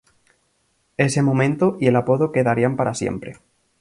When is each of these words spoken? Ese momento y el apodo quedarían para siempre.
Ese 0.97 1.21
momento 1.21 1.77
y 1.79 1.85
el 1.85 1.95
apodo 1.95 2.31
quedarían 2.31 2.75
para 2.75 2.95
siempre. 2.95 3.37